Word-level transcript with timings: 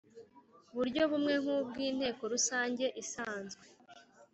Buryo 0.75 1.01
Bumwe 1.11 1.33
Nk 1.43 1.49
Ubwinteko 1.57 2.21
Rusange 2.33 2.85
Isanzwe 3.03 3.65